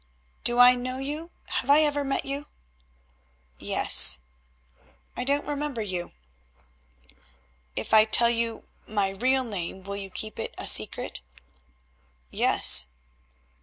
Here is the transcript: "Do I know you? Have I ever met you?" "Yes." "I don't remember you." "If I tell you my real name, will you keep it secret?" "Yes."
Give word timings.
"Do 0.43 0.57
I 0.57 0.73
know 0.73 0.97
you? 0.97 1.29
Have 1.45 1.69
I 1.69 1.81
ever 1.81 2.03
met 2.03 2.25
you?" 2.25 2.47
"Yes." 3.59 4.21
"I 5.15 5.23
don't 5.23 5.45
remember 5.45 5.83
you." 5.83 6.13
"If 7.75 7.93
I 7.93 8.05
tell 8.05 8.31
you 8.31 8.63
my 8.87 9.09
real 9.09 9.43
name, 9.43 9.83
will 9.83 9.97
you 9.97 10.09
keep 10.09 10.39
it 10.39 10.55
secret?" 10.65 11.21
"Yes." 12.31 12.87